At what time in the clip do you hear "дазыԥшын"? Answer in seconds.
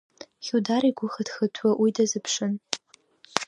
1.95-2.53